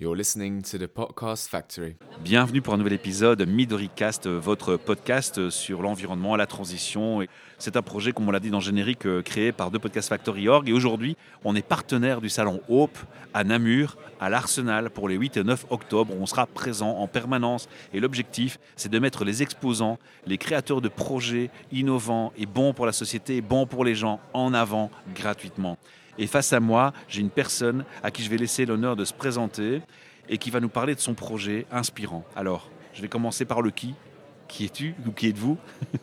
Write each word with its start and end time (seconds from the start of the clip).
You're 0.00 0.16
listening 0.16 0.62
to 0.62 0.78
the 0.78 0.88
Podcast 0.88 1.48
Factory. 1.48 1.94
Bienvenue 2.20 2.60
pour 2.60 2.74
un 2.74 2.78
nouvel 2.78 2.94
épisode 2.94 3.46
MidoriCast, 3.46 4.26
votre 4.26 4.76
podcast 4.76 5.50
sur 5.50 5.82
l'environnement, 5.82 6.34
la 6.34 6.48
transition. 6.48 7.24
C'est 7.58 7.76
un 7.76 7.82
projet, 7.82 8.12
comme 8.12 8.28
on 8.28 8.32
l'a 8.32 8.40
dit 8.40 8.50
dans 8.50 8.58
le 8.58 8.64
générique, 8.64 9.06
euh, 9.06 9.22
créé 9.22 9.52
par 9.52 9.70
deux 9.70 9.78
Podcast 9.78 10.08
Factory 10.08 10.48
Org. 10.48 10.68
Et 10.68 10.72
aujourd'hui, 10.72 11.16
on 11.44 11.54
est 11.54 11.62
partenaire 11.62 12.20
du 12.20 12.28
salon 12.28 12.60
Hope 12.68 12.98
à 13.34 13.44
Namur, 13.44 13.96
à 14.18 14.28
l'Arsenal, 14.28 14.90
pour 14.90 15.08
les 15.08 15.14
8 15.14 15.36
et 15.36 15.44
9 15.44 15.66
octobre. 15.70 16.12
On 16.18 16.26
sera 16.26 16.46
présent 16.46 16.98
en 16.98 17.06
permanence. 17.06 17.68
Et 17.92 18.00
l'objectif, 18.00 18.58
c'est 18.74 18.90
de 18.90 18.98
mettre 18.98 19.24
les 19.24 19.42
exposants, 19.42 20.00
les 20.26 20.38
créateurs 20.38 20.80
de 20.80 20.88
projets 20.88 21.50
innovants 21.70 22.32
et 22.36 22.46
bons 22.46 22.72
pour 22.72 22.86
la 22.86 22.92
société, 22.92 23.40
bons 23.40 23.66
pour 23.66 23.84
les 23.84 23.94
gens, 23.94 24.18
en 24.32 24.54
avant 24.54 24.90
gratuitement. 25.14 25.78
Et 26.18 26.26
face 26.26 26.52
à 26.52 26.60
moi, 26.60 26.92
j'ai 27.08 27.20
une 27.20 27.30
personne 27.30 27.84
à 28.02 28.10
qui 28.10 28.22
je 28.22 28.30
vais 28.30 28.36
laisser 28.36 28.66
l'honneur 28.66 28.96
de 28.96 29.04
se 29.04 29.12
présenter 29.12 29.82
et 30.28 30.38
qui 30.38 30.50
va 30.50 30.60
nous 30.60 30.68
parler 30.68 30.94
de 30.94 31.00
son 31.00 31.14
projet 31.14 31.66
inspirant. 31.72 32.24
Alors, 32.36 32.70
je 32.92 33.02
vais 33.02 33.08
commencer 33.08 33.44
par 33.44 33.62
le 33.62 33.70
qui. 33.70 33.94
Qui 34.48 34.66
es-tu 34.66 34.94
ou 35.06 35.10
qui 35.12 35.28
êtes-vous? 35.28 35.56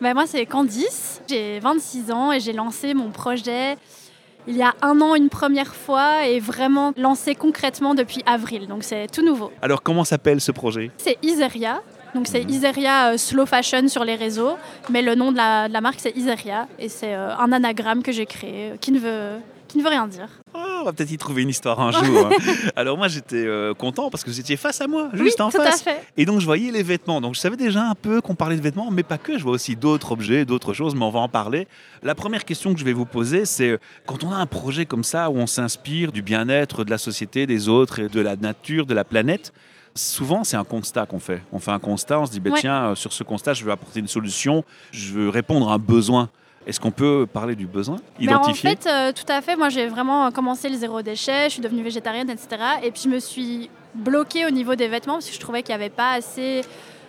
Ben, 0.00 0.12
moi, 0.12 0.26
c'est 0.26 0.44
Candice, 0.44 1.22
j'ai 1.28 1.60
26 1.60 2.10
ans 2.10 2.32
et 2.32 2.40
j'ai 2.40 2.52
lancé 2.52 2.94
mon 2.94 3.10
projet 3.10 3.76
il 4.46 4.56
y 4.56 4.62
a 4.62 4.74
un 4.82 5.00
an 5.00 5.14
une 5.14 5.28
première 5.30 5.74
fois 5.74 6.26
et 6.26 6.38
vraiment 6.40 6.92
lancé 6.98 7.34
concrètement 7.34 7.94
depuis 7.94 8.20
avril. 8.26 8.66
Donc 8.66 8.82
c'est 8.84 9.06
tout 9.10 9.24
nouveau. 9.24 9.50
Alors, 9.62 9.82
comment 9.82 10.04
s'appelle 10.04 10.40
ce 10.40 10.52
projet? 10.52 10.90
C'est 10.98 11.16
Iseria. 11.22 11.80
Donc 12.14 12.26
c'est 12.26 12.42
Mhm. 12.44 12.50
Iseria 12.50 13.12
euh, 13.12 13.16
Slow 13.16 13.46
Fashion 13.46 13.88
sur 13.88 14.04
les 14.04 14.16
réseaux, 14.16 14.56
mais 14.90 15.00
le 15.02 15.14
nom 15.14 15.32
de 15.32 15.36
la, 15.36 15.68
de 15.68 15.72
la 15.72 15.80
marque 15.80 15.98
c'est 15.98 16.14
Iseria 16.16 16.68
et 16.78 16.88
c'est 16.88 17.14
euh, 17.14 17.34
un 17.36 17.50
anagramme 17.52 18.02
que 18.02 18.12
j'ai 18.12 18.26
créé 18.26 18.72
euh, 18.72 18.76
qui 18.76 18.92
ne 18.92 18.98
veut 19.00 19.38
qui 19.74 19.78
ne 19.78 19.82
veut 19.82 19.88
rien 19.90 20.06
dire. 20.06 20.28
Oh, 20.54 20.58
On 20.82 20.84
va 20.84 20.92
peut-être 20.92 21.10
y 21.10 21.18
trouver 21.18 21.42
une 21.42 21.48
histoire 21.48 21.80
un 21.80 21.90
jour. 22.04 22.26
hein. 22.26 22.30
Alors 22.76 22.96
moi 22.96 23.08
j'étais 23.08 23.44
euh, 23.44 23.74
content 23.74 24.08
parce 24.08 24.22
que 24.22 24.30
vous 24.30 24.38
étiez 24.38 24.56
face 24.56 24.80
à 24.80 24.86
moi, 24.86 25.08
juste 25.14 25.38
oui, 25.40 25.44
en 25.44 25.50
tout 25.50 25.56
face. 25.58 25.80
à 25.80 25.84
fait. 25.84 26.04
Et 26.16 26.24
donc 26.26 26.38
je 26.40 26.44
voyais 26.46 26.70
les 26.70 26.84
vêtements. 26.84 27.20
Donc 27.20 27.34
je 27.34 27.40
savais 27.40 27.56
déjà 27.56 27.82
un 27.90 27.94
peu 27.96 28.20
qu'on 28.20 28.36
parlait 28.36 28.56
de 28.56 28.62
vêtements, 28.62 28.90
mais 28.92 29.02
pas 29.02 29.18
que. 29.18 29.36
Je 29.36 29.42
vois 29.42 29.52
aussi 29.52 29.74
d'autres 29.74 30.12
objets, 30.12 30.44
d'autres 30.44 30.72
choses, 30.74 30.94
mais 30.94 31.04
on 31.04 31.10
va 31.10 31.18
en 31.20 31.28
parler. 31.28 31.66
La 32.04 32.14
première 32.14 32.44
question 32.44 32.72
que 32.72 32.78
je 32.78 32.84
vais 32.84 32.92
vous 32.92 33.04
poser, 33.06 33.44
c'est 33.46 33.70
euh, 33.70 33.78
quand 34.06 34.22
on 34.22 34.30
a 34.30 34.36
un 34.36 34.46
projet 34.46 34.86
comme 34.86 35.04
ça 35.04 35.28
où 35.30 35.36
on 35.36 35.46
s'inspire 35.48 36.12
du 36.12 36.22
bien-être 36.22 36.84
de 36.84 36.90
la 36.90 36.98
société, 36.98 37.46
des 37.46 37.68
autres 37.68 37.98
et 37.98 38.08
de 38.08 38.20
la 38.20 38.36
nature, 38.36 38.86
de 38.86 38.94
la 38.94 39.04
planète. 39.04 39.52
Souvent, 39.96 40.42
c'est 40.42 40.56
un 40.56 40.64
constat 40.64 41.06
qu'on 41.06 41.20
fait. 41.20 41.40
On 41.52 41.60
fait 41.60 41.70
un 41.70 41.78
constat, 41.78 42.18
on 42.18 42.26
se 42.26 42.32
dit, 42.32 42.40
bah, 42.40 42.50
Ouais. 42.50 42.60
tiens, 42.60 42.90
euh, 42.90 42.94
sur 42.96 43.12
ce 43.12 43.22
constat, 43.22 43.54
je 43.54 43.64
veux 43.64 43.70
apporter 43.70 44.00
une 44.00 44.08
solution, 44.08 44.64
je 44.90 45.12
veux 45.12 45.28
répondre 45.28 45.68
à 45.70 45.74
un 45.74 45.78
besoin. 45.78 46.30
Est-ce 46.66 46.80
qu'on 46.80 46.90
peut 46.90 47.26
parler 47.30 47.54
du 47.54 47.66
besoin 47.66 47.96
Ben, 48.18 48.36
en 48.36 48.40
Identifier 48.42 48.70
fait, 48.70 48.88
euh, 48.88 49.12
tout 49.12 49.30
à 49.30 49.40
fait. 49.42 49.56
Moi, 49.56 49.68
j'ai 49.68 49.86
vraiment 49.86 50.30
commencé 50.30 50.68
le 50.68 50.76
zéro 50.76 51.02
déchet. 51.02 51.44
Je 51.44 51.54
suis 51.54 51.60
devenue 51.60 51.82
végétarienne, 51.82 52.30
etc. 52.30 52.48
Et 52.82 52.90
puis, 52.90 53.02
je 53.04 53.08
me 53.08 53.18
suis 53.18 53.70
bloquée 53.94 54.46
au 54.46 54.50
niveau 54.50 54.74
des 54.74 54.88
vêtements 54.88 55.14
parce 55.14 55.28
que 55.28 55.34
je 55.34 55.40
trouvais 55.40 55.62
qu'il 55.62 55.74
n'y 55.74 55.82
avait 55.82 55.90
pas 55.90 56.12
assez 56.12 56.62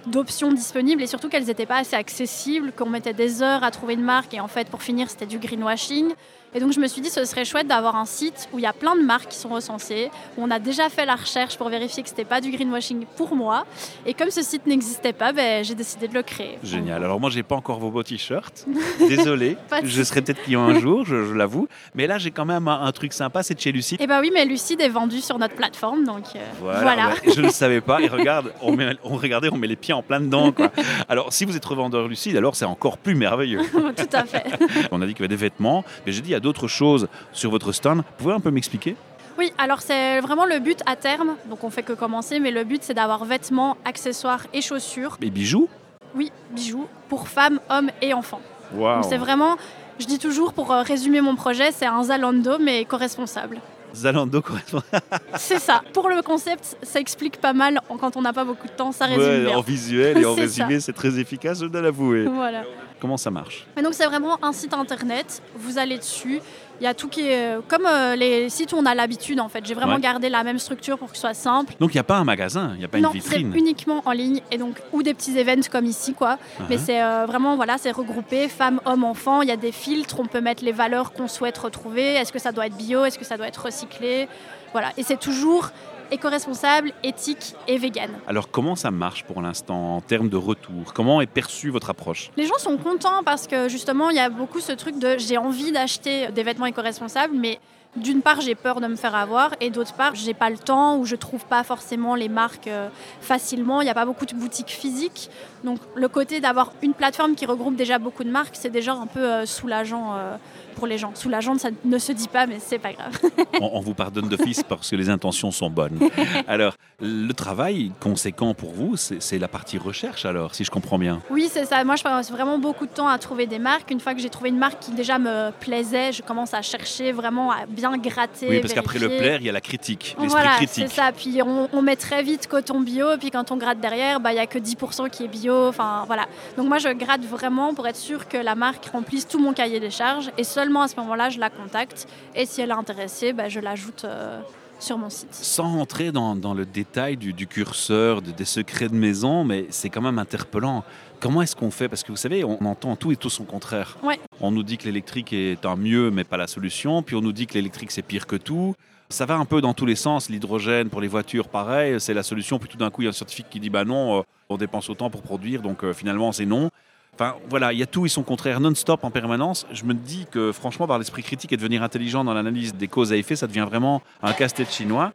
d'options 0.07 0.51
disponibles 0.51 1.01
et 1.01 1.07
surtout 1.07 1.29
qu'elles 1.29 1.45
n'étaient 1.45 1.65
pas 1.65 1.77
assez 1.77 1.95
accessibles, 1.95 2.71
qu'on 2.71 2.89
mettait 2.89 3.13
des 3.13 3.41
heures 3.41 3.63
à 3.63 3.71
trouver 3.71 3.95
une 3.95 4.03
marque 4.03 4.33
et 4.33 4.39
en 4.39 4.47
fait, 4.47 4.69
pour 4.69 4.83
finir, 4.83 5.09
c'était 5.09 5.25
du 5.25 5.39
greenwashing. 5.39 6.13
Et 6.55 6.61
donc, 6.61 6.71
je 6.71 6.79
me 6.79 6.87
suis 6.87 7.01
dit, 7.01 7.09
ce 7.09 7.25
serait 7.25 7.43
chouette 7.43 7.67
d'avoir 7.67 7.97
un 7.97 8.05
site 8.05 8.47
où 8.53 8.59
il 8.59 8.61
y 8.61 8.65
a 8.65 8.71
plein 8.71 8.95
de 8.95 9.01
marques 9.01 9.27
qui 9.27 9.37
sont 9.37 9.49
recensées, 9.49 10.09
où 10.37 10.43
on 10.43 10.49
a 10.49 10.57
déjà 10.57 10.87
fait 10.87 11.05
la 11.05 11.15
recherche 11.15 11.57
pour 11.57 11.67
vérifier 11.67 12.01
que 12.01 12.07
ce 12.07 12.13
n'était 12.13 12.23
pas 12.23 12.39
du 12.39 12.49
greenwashing 12.49 13.05
pour 13.17 13.35
moi. 13.35 13.65
Et 14.05 14.13
comme 14.13 14.31
ce 14.31 14.41
site 14.41 14.65
n'existait 14.65 15.11
pas, 15.11 15.33
ben, 15.33 15.65
j'ai 15.65 15.75
décidé 15.75 16.07
de 16.07 16.13
le 16.13 16.23
créer. 16.23 16.57
Génial. 16.63 17.03
Alors 17.03 17.19
moi, 17.19 17.29
j'ai 17.29 17.43
pas 17.43 17.55
encore 17.55 17.79
vos 17.79 17.91
beaux 17.91 18.03
t-shirts. 18.03 18.65
Désolé. 18.99 19.57
Je 19.83 20.01
serai 20.01 20.21
peut-être 20.21 20.43
client 20.43 20.63
un 20.63 20.79
jour, 20.79 21.03
je, 21.05 21.25
je 21.25 21.33
l'avoue. 21.33 21.67
Mais 21.94 22.07
là, 22.07 22.17
j'ai 22.19 22.31
quand 22.31 22.45
même 22.45 22.69
un, 22.69 22.83
un 22.83 22.91
truc 22.94 23.11
sympa, 23.11 23.44
c'est 23.44 23.53
de 23.55 23.59
chez 23.59 23.73
Lucie. 23.73 23.97
Et 23.99 24.07
bah 24.07 24.19
oui, 24.21 24.31
mais 24.33 24.45
Lucide 24.45 24.79
est 24.79 24.88
vendu 24.88 25.19
sur 25.19 25.38
notre 25.38 25.55
plateforme, 25.55 26.05
donc 26.05 26.23
euh, 26.38 26.39
Voilà, 26.61 26.79
voilà. 26.81 27.07
ouais, 27.09 27.33
je 27.35 27.41
ne 27.41 27.47
le 27.47 27.51
savais 27.51 27.81
pas. 27.81 27.99
Et 27.99 28.07
regarde, 28.07 28.53
on, 28.61 28.71
met, 28.77 28.95
on 29.03 29.17
regardait, 29.17 29.49
on 29.51 29.57
met 29.57 29.67
les 29.67 29.75
pieds 29.75 29.94
en 29.94 30.03
plein 30.03 30.21
dedans. 30.21 30.53
Quoi. 30.53 30.71
Alors, 31.09 31.33
si 31.33 31.44
vous 31.44 31.57
êtes 31.57 31.65
revendeur 31.65 32.07
lucide, 32.07 32.38
alors 32.38 32.55
c'est 32.55 32.63
encore 32.63 32.97
plus 32.97 33.15
merveilleux. 33.15 33.59
Tout 33.97 34.07
à 34.13 34.23
fait. 34.23 34.45
On 34.94 35.01
a 35.01 35.05
dit 35.05 35.13
qu'il 35.13 35.23
y 35.23 35.25
avait 35.25 35.35
des 35.35 35.41
vêtements, 35.41 35.83
mais 36.05 36.13
j'ai 36.13 36.21
dit 36.21 36.29
il 36.29 36.33
y 36.33 36.35
a 36.35 36.44
d'autres 36.45 36.67
choses 36.69 37.07
sur 37.33 37.50
votre 37.51 37.72
stand. 37.73 37.97
Vous 37.97 38.03
pouvez 38.23 38.33
un 38.35 38.39
peu 38.39 38.51
m'expliquer? 38.51 38.95
Oui, 39.38 39.51
alors 39.57 39.81
c'est 39.81 40.22
vraiment 40.22 40.45
le 40.45 40.59
but 40.59 40.79
à 40.85 40.95
terme, 40.95 41.35
donc 41.50 41.63
on 41.66 41.69
fait 41.69 41.83
que 41.83 41.91
commencer, 41.91 42.39
mais 42.39 42.51
le 42.51 42.63
but 42.63 42.81
c'est 42.83 42.94
d'avoir 42.94 43.25
vêtements, 43.25 43.75
accessoires 43.83 44.44
et 44.53 44.61
chaussures, 44.61 45.17
Les 45.19 45.29
bijoux? 45.29 45.67
Oui, 46.16 46.31
bijoux, 46.51 46.88
pour 47.09 47.28
femmes, 47.28 47.59
hommes 47.69 47.89
et 48.01 48.13
enfants. 48.13 48.39
Donc 48.73 49.03
c'est 49.09 49.17
vraiment, 49.17 49.57
je 50.00 50.06
dis 50.06 50.19
toujours 50.19 50.53
pour 50.53 50.72
euh, 50.72 50.83
résumer 50.83 51.19
mon 51.19 51.35
projet, 51.35 51.72
c'est 51.73 51.85
un 51.85 52.03
Zalando 52.03 52.57
mais 52.59 52.81
éco-responsable. 52.81 53.59
Zalando 53.94 54.41
correspond. 54.41 54.81
C'est 55.38 55.59
ça. 55.59 55.81
Pour 55.94 56.09
le 56.09 56.22
concept, 56.22 56.75
ça 56.83 57.00
explique 57.00 57.38
pas 57.39 57.53
mal 57.53 57.79
quand 58.01 58.17
on 58.17 58.22
n'a 58.22 58.33
pas 58.33 58.44
beaucoup 58.44 58.67
de 58.67 58.73
temps, 58.73 58.91
ça 58.91 59.06
résume 59.06 59.23
Ouais, 59.23 59.45
bien. 59.45 59.57
en 59.57 59.62
visuel 59.62 60.17
et 60.17 60.25
en 60.25 60.33
résumé, 60.44 60.81
c'est 60.81 60.91
très 60.91 61.17
efficace, 61.17 61.62
je 61.62 61.66
dois 61.67 61.81
l'avouer. 61.81 62.25
Voilà. 62.25 62.63
Comment 63.00 63.17
ça 63.17 63.29
marche? 63.31 63.66
Donc 63.83 63.94
c'est 63.94 64.06
vraiment 64.06 64.38
un 64.44 64.51
site 64.53 64.73
internet, 64.73 65.41
vous 65.56 65.78
allez 65.78 65.97
dessus, 65.97 66.41
il 66.79 66.83
y 66.83 66.88
a 66.88 66.94
tout 66.94 67.07
qui 67.07 67.22
est 67.28 67.56
euh, 67.57 67.61
comme 67.67 67.85
euh, 67.85 68.16
les 68.16 68.50
sites 68.50 68.73
où 68.73 68.78
on 68.78 68.85
a 68.85 68.95
l'habitude 68.95 69.39
en 69.39 69.47
fait. 69.50 69.66
J'ai 69.66 69.73
vraiment 69.73 69.95
Ouais. 69.95 70.01
gardé 70.01 70.29
la 70.29 70.44
même 70.44 70.59
structure 70.59 70.97
pour 70.97 71.09
que 71.09 71.16
ce 71.16 71.22
soit 71.22 71.33
simple. 71.33 71.73
Donc, 71.79 71.94
il 71.94 71.97
n'y 71.97 72.01
a 72.01 72.03
pas 72.06 72.17
un 72.17 72.23
magasin, 72.23 72.72
il 72.73 72.79
n'y 72.79 72.85
a 72.85 72.88
pas 72.88 72.97
non, 73.00 73.11
une 73.13 73.22
c'est 73.22 73.38
vitrine. 73.38 73.53
uniquement 73.56 74.01
en 74.06 74.11
ligne 74.11 74.41
et 74.51 74.57
donc 74.57 74.81
ou 74.91 75.03
des 75.03 75.13
petits 75.13 75.38
events 75.38 75.67
comme 75.72 75.85
ici 75.85 76.13
quoi. 76.13 76.38
Mais 76.69 76.75
Uh-huh. 76.78 76.79
c'est 76.85 77.01
euh, 77.03 77.25
vraiment 77.28 77.56
voilà, 77.57 77.78
c'est 77.78 77.91
regroupé 77.91 78.47
femmes, 78.50 78.79
hommes, 78.85 79.03
enfants. 79.03 79.41
Il 79.41 79.50
y 79.50 79.51
a 79.51 79.57
des 79.57 79.72
filtres, 79.72 80.19
on 80.19 80.25
peut 80.25 80.41
mettre 80.41 80.63
les 80.63 80.72
valeurs 80.73 81.12
qu'on 81.13 81.27
souhaite 81.27 81.57
retrouver. 81.57 82.16
Est-ce 82.16 82.31
que 82.33 82.39
ça 82.39 82.51
doit 82.51 82.66
être 82.67 82.75
bio? 82.77 83.06
Est-ce 83.06 83.19
que 83.19 83.25
ça 83.25 83.38
doit 83.38 83.47
être 83.47 83.66
recyclé? 83.66 84.27
Voilà, 84.72 84.91
et 84.97 85.03
c'est 85.03 85.19
toujours 85.19 85.69
éco-responsable, 86.11 86.91
éthique 87.03 87.55
et 87.67 87.77
vegan. 87.77 88.11
Alors, 88.27 88.49
comment 88.49 88.75
ça 88.75 88.91
marche 88.91 89.23
pour 89.23 89.41
l'instant 89.41 89.97
en 89.97 90.01
termes 90.01 90.29
de 90.29 90.38
retour? 90.38 90.93
Comment 90.93 91.21
est 91.21 91.27
perçue 91.27 91.69
votre 91.69 91.89
approche? 91.89 92.31
Les 92.38 92.45
gens 92.45 92.57
sont 92.57 92.77
contents 92.77 93.23
parce 93.23 93.47
que 93.47 93.69
justement, 93.69 94.09
il 94.09 94.15
y 94.15 94.19
a 94.19 94.29
beaucoup 94.29 94.59
ce 94.59 94.71
truc 94.71 94.99
de 94.99 95.17
j'ai 95.17 95.38
envie 95.38 95.71
d'acheter 95.71 96.27
des 96.31 96.44
vêtements 96.44 96.65
éco-responsables, 96.65 97.35
mais 97.35 97.59
d'une 97.95 98.22
part, 98.22 98.41
j'ai 98.41 98.56
peur 98.56 98.81
de 98.81 98.88
me 98.88 98.95
faire 98.95 99.16
avoir, 99.16 99.51
et 99.61 99.69
d'autre 99.69 99.94
part, 99.94 100.16
j'ai 100.16 100.33
pas 100.33 100.50
le 100.50 100.57
temps 100.57 100.97
ou 100.97 101.06
je 101.06 101.16
trouve 101.16 101.45
pas 101.45 101.63
forcément 101.63 102.16
les 102.16 102.29
marques 102.29 102.67
euh, 102.67 102.89
facilement. 103.22 103.81
Il 103.81 103.85
n'y 103.85 103.89
a 103.89 103.94
pas 103.94 104.06
beaucoup 104.06 104.25
de 104.25 104.35
boutiques 104.35 104.69
physiques. 104.69 105.29
Donc, 105.63 105.79
le 105.95 106.07
côté 106.07 106.41
d'avoir 106.41 106.73
une 106.81 106.94
plateforme 106.94 107.35
qui 107.35 107.45
regroupe 107.45 107.75
déjà 107.75 107.97
beaucoup 107.97 108.23
de 108.23 108.29
marques, 108.29 108.56
c'est 108.56 108.69
déjà 108.69 108.94
un 108.94 109.07
peu 109.07 109.23
euh, 109.23 109.45
soulageant 109.45 110.13
euh, 110.16 110.35
pour 110.75 110.88
les 110.88 110.97
gens. 110.97 111.11
Soulageant, 111.16 111.57
ça 111.57 111.69
ne 111.83 111.97
se 111.97 112.11
dit 112.11 112.28
pas, 112.28 112.47
mais 112.47 112.57
c'est 112.59 112.79
pas 112.79 112.94
grave. 112.94 113.17
on, 113.61 113.72
on 113.73 113.79
vous 113.79 113.94
pardonne 113.94 114.27
d'office 114.27 114.63
parce 114.63 114.89
que 114.89 114.95
les 114.95 115.09
intentions 115.09 115.51
sont 115.51 115.69
bonnes. 115.69 115.97
Alors, 116.47 116.75
le 117.01 117.31
travail 117.33 117.91
conséquent 118.00 118.53
pour 118.53 118.72
vous, 118.72 118.95
c'est 118.95 119.22
c'est 119.22 119.39
la 119.39 119.47
partie 119.47 119.77
recherche, 119.77 120.25
alors, 120.25 120.53
si 120.53 120.63
je 120.63 120.72
comprends 120.72 121.00
bien. 121.00 121.22
Oui, 121.29 121.50
c'est 121.51 121.66
ça. 121.66 121.83
Moi, 121.83 121.95
je 121.95 122.03
passe 122.03 122.31
vraiment 122.31 122.57
beaucoup 122.59 122.85
de 122.85 122.91
temps 122.91 123.07
à 123.07 123.17
trouver 123.17 123.47
des 123.47 123.59
marques. 123.59 123.89
Une 123.91 124.00
fois 124.00 124.13
que 124.13 124.22
j'ai 124.22 124.29
trouvé 124.29 124.50
une 124.50 124.57
marque 124.57 124.79
qui 124.79 124.91
déjà 124.91 125.17
me 125.17 125.51
plaisait, 125.51 126.12
je 126.12 126.22
commence 126.22 126.53
à 126.53 126.62
chercher 126.62 127.12
vraiment 127.12 127.51
à 127.51 127.66
bien 127.67 127.84
gratter. 127.97 128.47
Oui, 128.50 128.59
parce 128.59 128.73
qu'après 128.73 129.00
le 129.00 129.07
plaire, 129.07 129.38
il 129.40 129.46
y 129.46 129.50
a 129.50 129.51
la 129.51 129.62
critique, 129.62 130.16
l'esprit 130.19 130.28
Voilà, 130.28 130.56
critique. 130.57 130.85
c'est 130.90 130.94
ça. 130.96 131.12
Puis 131.12 131.41
on, 131.44 131.69
on 131.72 131.81
met 131.81 131.96
très 131.96 132.23
vite 132.23 132.47
coton 132.47 132.79
bio, 132.81 133.18
puis 133.19 133.31
quand 133.31 133.51
on 133.51 133.57
gratte 133.57 133.79
derrière, 133.79 134.19
bah, 134.19 134.31
il 134.31 134.35
n'y 134.35 134.41
a 134.41 134.47
que 134.47 134.59
10% 134.59 135.09
qui 135.09 135.23
est 135.25 135.28
bio. 135.28 135.68
Enfin, 135.68 136.03
voilà. 136.07 136.25
Donc 136.57 136.68
moi, 136.68 136.78
je 136.78 136.90
gratte 136.90 137.24
vraiment 137.25 137.74
pour 137.74 137.88
être 137.88 137.95
sûre 137.95 138.28
que 138.28 138.38
la 138.38 138.56
marque 138.56 138.85
remplisse 138.88 139.28
tout 139.28 139.40
mon 139.40 139.53
cahier 139.53 139.79
des 139.79 139.91
charges. 139.91 140.31
Et 140.38 140.44
seulement 140.44 140.81
à 140.81 140.88
ce 140.88 140.95
moment-là, 140.97 141.29
je 141.29 141.40
la 141.40 141.50
contacte. 141.50 142.07
Et 142.35 142.45
si 142.45 142.62
elle 142.62 142.69
est 142.69 142.74
intéressée, 142.74 143.34
bah, 143.34 143.50
je 143.50 143.59
l'ajoute 143.59 144.03
euh, 144.06 144.40
sur 144.79 144.97
mon 144.97 145.09
site. 145.09 145.29
Sans 145.34 145.79
entrer 145.79 146.12
dans, 146.12 146.35
dans 146.35 146.53
le 146.53 146.66
détail 146.66 147.16
du, 147.18 147.31
du 147.34 147.47
curseur, 147.47 148.22
de- 148.22 148.31
des 148.31 148.45
secrets 148.45 148.90
de 148.90 148.95
maison, 148.95 149.44
mais 149.45 149.68
c'est 149.69 149.89
quand 149.89 150.01
même 150.01 150.19
interpellant. 150.19 150.83
Comment 151.25 151.42
est-ce 151.42 151.56
qu'on 151.56 151.72
fait? 151.72 151.89
Parce 151.89 152.04
que 152.04 152.12
vous 152.12 152.18
savez, 152.18 152.44
on 152.44 152.63
entend 152.66 152.95
tout 152.95 153.12
et 153.12 153.16
tout 153.16 153.31
son 153.31 153.45
contraire. 153.45 153.98
Ouais. 154.04 154.19
On 154.42 154.51
nous 154.51 154.62
dit 154.62 154.77
que 154.77 154.83
l'électrique 154.83 155.33
est 155.33 155.66
un 155.66 155.75
mieux, 155.75 156.12
mais 156.12 156.24
pas 156.24 156.38
la 156.38 156.45
solution. 156.45 157.01
Puis 157.01 157.16
on 157.16 157.22
nous 157.22 157.31
dit 157.31 157.48
que 157.48 157.56
l'électrique, 157.56 157.89
c'est 157.89 158.04
pire 158.04 158.27
que 158.27 158.36
tout. 158.36 158.75
Ça 159.10 159.25
va 159.25 159.33
un 159.33 159.45
peu 159.45 159.60
dans 159.60 159.74
tous 159.74 159.88
les 159.88 159.95
sens. 159.95 160.30
L'hydrogène 160.30 160.92
pour 160.92 161.01
les 161.01 161.07
voitures, 161.07 161.48
pareil, 161.48 162.00
c'est 162.00 162.13
la 162.13 162.22
solution. 162.22 162.60
Puis 162.60 162.69
tout 162.69 162.77
d'un 162.77 162.92
coup, 162.92 163.01
il 163.01 163.06
y 163.06 163.07
a 163.07 163.10
un 163.10 163.12
scientifique 163.12 163.48
qui 163.50 163.60
dit 163.60 163.72
bah 163.72 163.86
non, 163.86 164.19
euh, 164.19 164.22
on 164.50 164.57
dépense 164.57 164.88
autant 164.88 165.10
pour 165.10 165.24
produire, 165.24 165.63
donc 165.63 165.83
euh, 165.83 165.94
finalement, 165.94 166.31
c'est 166.31 166.45
non. 166.45 166.69
Enfin, 167.16 167.33
voilà, 167.50 167.74
il 167.74 167.80
y 167.80 167.83
a 167.83 167.88
tout 167.88 168.06
et 168.06 168.10
son 168.10 168.21
contraire 168.21 168.60
non-stop 168.60 169.04
en 169.04 169.10
permanence. 169.10 169.66
Je 169.71 169.86
me 169.86 169.95
dis 169.95 170.28
que, 170.30 170.51
franchement, 170.51 170.86
par 170.86 171.00
l'esprit 171.00 171.24
critique 171.24 171.51
et 171.51 171.57
devenir 171.57 171.81
intelligent 171.81 172.24
dans 172.24 172.36
l'analyse 172.36 172.75
des 172.75 172.88
causes 172.88 173.12
à 173.12 173.18
effet, 173.18 173.36
ça 173.36 173.48
devient 173.48 173.66
vraiment 173.68 174.04
un 174.21 174.33
casse-tête 174.33 174.71
chinois. 174.71 175.12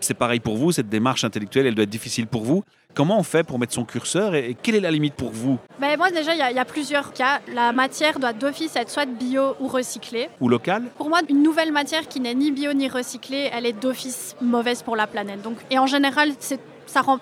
C'est 0.00 0.14
pareil 0.14 0.40
pour 0.40 0.56
vous, 0.56 0.72
cette 0.72 0.88
démarche 0.88 1.22
intellectuelle, 1.24 1.66
elle 1.66 1.74
doit 1.74 1.84
être 1.84 1.90
difficile 1.90 2.26
pour 2.26 2.42
vous. 2.42 2.64
Comment 2.94 3.18
on 3.18 3.22
fait 3.22 3.44
pour 3.44 3.58
mettre 3.58 3.72
son 3.72 3.84
curseur 3.84 4.34
et, 4.34 4.50
et 4.50 4.54
quelle 4.60 4.74
est 4.74 4.80
la 4.80 4.90
limite 4.90 5.14
pour 5.14 5.30
vous 5.30 5.58
Ben, 5.80 5.96
moi, 5.96 6.10
déjà, 6.10 6.34
il 6.34 6.38
y, 6.38 6.42
a- 6.42 6.50
il 6.50 6.56
y 6.56 6.60
a 6.60 6.64
plusieurs 6.64 7.12
cas. 7.12 7.40
La 7.54 7.72
matière 7.72 8.18
doit 8.18 8.32
d'office 8.32 8.74
être 8.76 8.90
soit 8.90 9.06
bio 9.06 9.54
ou 9.60 9.68
recyclée. 9.68 10.28
Ou 10.40 10.48
local 10.48 10.84
Pour 10.98 11.08
moi, 11.08 11.20
une 11.28 11.42
nouvelle 11.42 11.72
matière 11.72 12.06
qui 12.08 12.20
n'est 12.20 12.34
ni 12.34 12.50
bio 12.50 12.72
ni 12.74 12.88
recyclée, 12.88 13.48
elle 13.52 13.64
est 13.64 13.72
d'office 13.72 14.36
mauvaise 14.42 14.82
pour 14.82 14.96
la 14.96 15.06
planète. 15.06 15.40
Donc, 15.42 15.56
et 15.70 15.78
en 15.78 15.86
général, 15.86 16.32
ça 16.40 16.56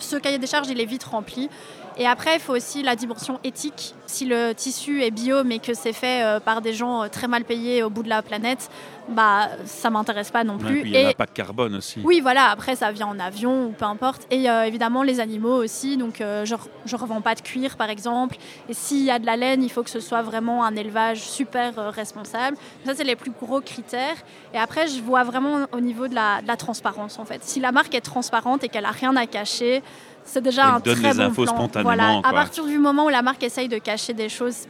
ce 0.01 0.17
cahier 0.17 0.39
des 0.39 0.49
charges, 0.49 0.69
il 0.69 0.81
est 0.81 0.85
vite 0.87 1.05
rempli. 1.05 1.49
Et 1.97 2.07
après, 2.07 2.37
il 2.37 2.41
faut 2.41 2.55
aussi 2.57 2.83
la 2.83 2.97
dimension 2.97 3.39
éthique. 3.45 3.95
Si 4.07 4.25
le 4.25 4.53
tissu 4.55 5.03
est 5.03 5.11
bio, 5.13 5.45
mais 5.45 5.59
que 5.59 5.75
c'est 5.75 5.93
fait 5.93 6.23
euh, 6.25 6.41
par 6.41 6.61
des 6.63 6.73
gens 6.73 7.03
euh, 7.05 7.09
très 7.09 7.29
mal 7.29 7.45
payés 7.45 7.83
au 7.85 7.91
bout 7.91 8.03
de 8.03 8.09
la 8.09 8.23
planète, 8.23 8.71
bah, 9.09 9.49
ça 9.65 9.91
m'intéresse 9.91 10.31
pas 10.31 10.45
non 10.45 10.59
plus. 10.59 10.83
il 10.83 10.91
y 10.91 10.97
a 10.97 11.01
Et- 11.01 11.05
l'impact 11.05 11.35
carbone 11.35 11.75
aussi. 11.77 12.01
oui, 12.05 12.21
voilà, 12.21 12.51
après 12.51 12.77
ça 12.77 12.93
vient 12.93 13.07
en 13.09 13.19
avion 13.19 13.67
ou 13.67 13.71
peu 13.73 13.85
importe. 13.85 14.27
Et 14.31 14.49
euh, 14.49 14.65
évidemment 14.65 15.03
les 15.03 15.19
animaux 15.21 15.63
aussi, 15.63 15.97
donc 15.97 16.21
euh, 16.21 16.45
je 16.45 16.55
ne 16.55 16.97
revends 17.01 17.21
pas 17.21 17.35
de 17.35 17.41
cuir 17.41 17.77
par 17.77 17.91
exemple. 17.91 18.37
Et 18.69 18.75
s'il 18.75 19.03
y 19.05 19.11
a 19.11 19.19
de 19.19 19.27
la 19.27 19.37
laine, 19.37 19.63
il 19.63 19.69
faut 19.71 19.83
que 19.83 19.91
ce 19.91 20.01
soit 20.01 20.23
vraiment 20.23 20.65
un 20.65 20.77
élevage 20.77 21.21
super 21.23 21.79
euh, 21.79 21.91
responsable. 21.91 22.57
Ça, 22.85 22.95
c'est 22.95 23.05
les 23.05 23.17
plus 23.17 23.33
gros 23.33 23.61
critères. 23.61 24.17
Et 24.55 24.59
après, 24.59 24.87
je 24.87 25.01
vois 25.01 25.25
vraiment 25.25 25.67
au 25.73 25.81
niveau 25.81 26.07
de 26.09 26.15
la, 26.15 26.43
de 26.43 26.47
la 26.47 26.57
transparence 26.57 27.19
en 27.19 27.25
fait. 27.25 27.43
Si 27.45 27.61
la 27.61 27.73
marque 27.73 27.95
est 27.95 28.01
transparente 28.01 28.65
et 28.65 28.69
qu'elle 28.69 28.85
a 28.85 28.91
rien 28.91 29.17
à 29.17 29.27
cacher, 29.27 29.83
c'est 30.25 30.43
déjà 30.43 30.63
Elle 30.65 30.75
un 30.75 30.81
donne 30.81 30.99
très 31.01 31.09
les 31.13 31.15
bon 31.19 31.23
infos 31.25 31.45
plan. 31.45 31.55
spontanément, 31.55 31.95
Voilà, 31.95 32.21
à 32.23 32.33
partir 32.33 32.65
du 32.67 32.79
moment 32.79 33.07
où 33.07 33.09
la 33.09 33.23
marque 33.23 33.43
essaye 33.43 33.69
de 33.69 33.79
cacher 33.79 34.13
des 34.13 34.29
choses, 34.29 34.67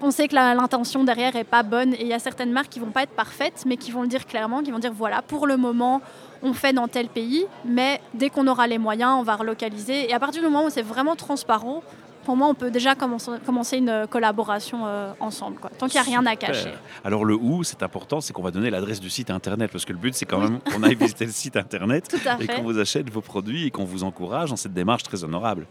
on 0.00 0.10
sait 0.10 0.28
que 0.28 0.34
l'intention 0.34 1.04
derrière 1.04 1.34
est 1.36 1.44
pas 1.44 1.62
bonne 1.62 1.94
et 1.94 2.02
il 2.02 2.06
y 2.06 2.12
a 2.12 2.18
certaines 2.18 2.52
marques 2.52 2.68
qui 2.68 2.80
vont 2.80 2.90
pas 2.90 3.02
être 3.02 3.14
parfaites 3.14 3.64
mais 3.66 3.76
qui 3.76 3.90
vont 3.90 4.02
le 4.02 4.08
dire 4.08 4.26
clairement, 4.26 4.62
qui 4.62 4.70
vont 4.70 4.78
dire 4.78 4.92
voilà 4.92 5.22
pour 5.22 5.46
le 5.46 5.56
moment 5.56 6.00
on 6.42 6.52
fait 6.52 6.72
dans 6.72 6.88
tel 6.88 7.08
pays 7.08 7.44
mais 7.64 8.00
dès 8.14 8.30
qu'on 8.30 8.46
aura 8.46 8.66
les 8.66 8.78
moyens 8.78 9.16
on 9.18 9.22
va 9.22 9.36
relocaliser. 9.36 10.08
Et 10.08 10.14
à 10.14 10.20
partir 10.20 10.42
du 10.42 10.48
moment 10.48 10.66
où 10.66 10.70
c'est 10.70 10.82
vraiment 10.82 11.16
transparent 11.16 11.82
pour 12.28 12.36
moi 12.36 12.48
on 12.48 12.54
peut 12.54 12.70
déjà 12.70 12.94
commencer, 12.94 13.78
une 13.78 14.06
collaboration 14.10 14.80
euh, 14.84 15.12
ensemble 15.18 15.56
quoi, 15.58 15.70
tant 15.78 15.86
qu'il 15.86 15.98
n'y 15.98 16.06
a 16.06 16.10
rien 16.10 16.26
à 16.26 16.36
cacher. 16.36 16.74
Alors 17.02 17.24
le 17.24 17.34
où, 17.34 17.64
c'est 17.64 17.82
important, 17.82 18.20
c'est 18.20 18.34
qu'on 18.34 18.42
va 18.42 18.50
donner 18.50 18.68
l'adresse 18.68 19.00
du 19.00 19.08
site 19.08 19.30
internet 19.30 19.70
parce 19.72 19.86
que 19.86 19.94
le 19.94 19.98
but 19.98 20.14
c'est 20.14 20.26
quand 20.26 20.40
même 20.40 20.60
qu'on 20.60 20.82
aille 20.82 20.94
visiter 20.94 21.24
le 21.24 21.32
site 21.32 21.56
internet 21.56 22.14
et 22.40 22.46
qu'on 22.46 22.64
vous 22.64 22.78
achète 22.78 23.08
vos 23.08 23.22
produits 23.22 23.68
et 23.68 23.70
qu'on 23.70 23.86
vous 23.86 24.04
encourage 24.04 24.50
dans 24.50 24.56
cette 24.56 24.74
démarche 24.74 25.04
très 25.04 25.24
honorable. 25.24 25.64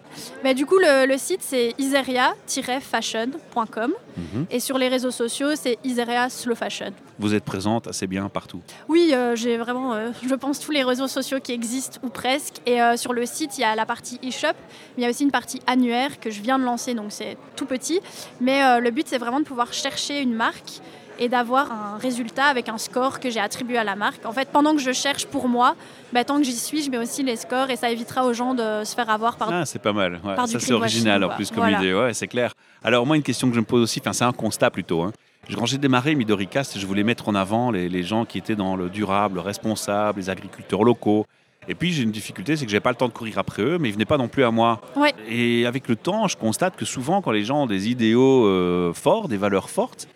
Mais 0.44 0.56
du 0.56 0.65
coup 0.65 0.80
le, 0.80 1.06
le 1.06 1.19
site 1.19 1.44
c'est 1.44 1.75
iseria-fashion.com 1.77 3.94
Mhm. 4.18 4.48
et 4.50 4.60
sur 4.60 4.77
les 4.77 4.88
réseaux 4.88 5.12
sociaux 5.12 5.56
c'est 5.56 5.77
iseria 5.83 6.30
slow 6.30 6.56
fashion. 6.56 6.92
Vous 7.19 7.33
êtes 7.33 7.44
présente 7.44 7.88
assez 7.88 8.07
bien 8.07 8.30
partout. 8.30 8.62
Oui, 8.88 9.12
euh, 9.13 9.36
j'ai 9.36 9.57
vraiment, 9.57 9.94
euh, 9.94 10.12
je 10.27 10.36
pense, 10.36 10.60
tous 10.60 10.71
les 10.71 10.83
réseaux 10.83 11.07
sociaux 11.07 11.39
qui 11.39 11.51
existent 11.51 12.00
ou 12.03 12.10
presque. 12.10 12.57
Et 12.68 12.80
euh, 12.80 12.95
sur 12.95 13.12
le 13.12 13.25
site, 13.25 13.57
il 13.57 13.62
y 13.62 13.63
a 13.63 13.75
la 13.75 13.88
partie 13.88 14.19
e-shop, 14.24 14.53
mais 14.95 15.00
il 15.00 15.03
y 15.03 15.06
a 15.07 15.10
aussi 15.10 15.24
une 15.24 15.31
partie 15.31 15.60
annuaire 15.65 16.19
que 16.19 16.30
je 16.30 16.42
de 16.57 16.63
lancer, 16.63 16.94
donc 16.94 17.07
c'est 17.09 17.38
tout 17.55 17.65
petit. 17.65 17.99
Mais 18.39 18.63
euh, 18.63 18.79
le 18.79 18.91
but, 18.91 19.07
c'est 19.07 19.17
vraiment 19.17 19.39
de 19.39 19.45
pouvoir 19.45 19.73
chercher 19.73 20.21
une 20.21 20.33
marque 20.33 20.79
et 21.19 21.29
d'avoir 21.29 21.71
un 21.71 21.97
résultat 21.97 22.45
avec 22.45 22.69
un 22.69 22.77
score 22.77 23.19
que 23.19 23.29
j'ai 23.31 23.39
attribué 23.39 23.77
à 23.77 23.83
la 23.83 23.95
marque. 23.95 24.23
En 24.25 24.31
fait, 24.31 24.49
pendant 24.49 24.73
que 24.75 24.81
je 24.81 24.91
cherche 24.91 25.25
pour 25.25 25.47
moi, 25.47 25.75
bah, 26.13 26.23
tant 26.23 26.38
que 26.38 26.44
j'y 26.44 26.55
suis, 26.55 26.83
je 26.83 26.91
mets 26.91 26.99
aussi 26.99 27.23
les 27.23 27.35
scores 27.35 27.71
et 27.71 27.75
ça 27.75 27.89
évitera 27.89 28.23
aux 28.25 28.33
gens 28.33 28.53
de 28.53 28.83
se 28.83 28.94
faire 28.94 29.09
avoir 29.09 29.35
par 29.35 29.49
Ah, 29.51 29.65
c'est 29.65 29.81
pas 29.81 29.94
mal. 29.94 30.19
Ouais, 30.23 30.35
par 30.35 30.45
du 30.45 30.51
ça, 30.53 30.59
c'est 30.59 30.73
original 30.73 31.23
en 31.23 31.29
plus 31.29 31.49
comme 31.49 31.59
Voilà. 31.63 31.79
idée. 31.79 31.94
Ouais, 31.94 32.13
c'est 32.13 32.27
clair. 32.27 32.53
Alors, 32.83 33.05
moi, 33.07 33.15
une 33.17 33.23
question 33.23 33.50
que 33.50 33.55
je 33.55 33.59
me 33.59 33.65
pose 33.65 33.81
aussi, 33.81 34.00
c'est 34.11 34.23
un 34.23 34.31
constat 34.31 34.69
plutôt. 34.69 35.01
hein. 35.01 35.11
Quand 35.55 35.65
j'ai 35.65 35.77
démarré 35.77 36.13
Midoricast, 36.13 36.77
je 36.77 36.85
voulais 36.85 37.03
mettre 37.03 37.29
en 37.29 37.35
avant 37.35 37.71
les, 37.71 37.88
les 37.89 38.03
gens 38.03 38.25
qui 38.25 38.38
étaient 38.38 38.55
dans 38.55 38.75
le 38.75 38.89
durable, 38.89 39.35
le 39.35 39.41
responsable, 39.41 40.19
les 40.19 40.29
agriculteurs 40.29 40.83
locaux. 40.83 41.25
Et 41.67 41.75
puis, 41.75 41.91
j'ai 41.91 42.03
une 42.03 42.11
difficulté, 42.11 42.55
c'est 42.55 42.65
que 42.65 42.71
j'ai 42.71 42.79
pas 42.79 42.91
le 42.91 42.95
temps 42.95 43.07
de 43.07 43.13
courir 43.13 43.37
après 43.37 43.61
eux, 43.61 43.77
mais 43.77 43.89
ils 43.89 43.91
venaient 43.91 44.05
pas 44.05 44.17
non 44.17 44.27
plus 44.27 44.43
à 44.43 44.51
moi. 44.51 44.81
Ouais. 44.95 45.13
Et 45.29 45.65
avec 45.65 45.87
le 45.87 45.95
temps, 45.95 46.27
je 46.27 46.37
constate 46.37 46.75
que 46.75 46.85
souvent, 46.85 47.21
quand 47.21 47.31
les 47.31 47.43
gens 47.43 47.63
ont 47.63 47.67
des 47.67 47.89
idéaux 47.89 48.45
euh, 48.45 48.93
forts, 48.93 49.27
des 49.27 49.37
valeurs 49.37 49.69
fortes, 49.69 50.07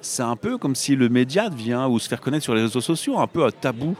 c'est 0.00 0.22
un 0.22 0.36
peu 0.36 0.56
comme 0.56 0.74
si 0.74 0.96
le 0.96 1.08
média 1.08 1.48
devient, 1.48 1.86
ou 1.88 1.98
se 1.98 2.08
faire 2.08 2.20
connaître 2.20 2.44
sur 2.44 2.54
les 2.54 2.62
réseaux 2.62 2.80
sociaux, 2.80 3.18
un 3.18 3.26
peu 3.26 3.44
un 3.44 3.50
tabou. 3.50 3.96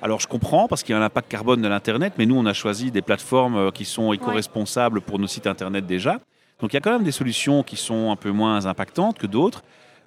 Alors 0.00 0.20
je 0.20 0.28
comprends 0.28 0.68
parce 0.68 0.82
qu'il 0.82 0.94
y 0.94 0.96
a 0.96 1.00
un 1.00 1.04
impact 1.04 1.28
carbone 1.28 1.60
de 1.60 1.68
l'Internet, 1.68 2.14
mais 2.18 2.26
nous 2.26 2.36
on 2.36 2.46
a 2.46 2.52
choisi 2.52 2.90
des 2.90 3.02
plateformes 3.02 3.56
euh, 3.56 3.70
qui 3.70 3.84
sont 3.84 4.12
éco-responsables 4.12 5.00
pour 5.00 5.18
nos 5.18 5.26
sites 5.26 5.46
Internet 5.46 5.86
déjà. 5.86 6.20
Donc 6.60 6.72
il 6.72 6.74
y 6.74 6.76
a 6.76 6.80
quand 6.80 6.92
même 6.92 7.04
des 7.04 7.12
solutions 7.12 7.62
qui 7.62 7.76
sont 7.76 8.12
un 8.12 8.16
peu 8.16 8.30
moins 8.30 8.66
impactantes 8.66 9.18
que 9.18 9.26
d'autres. 9.26 9.62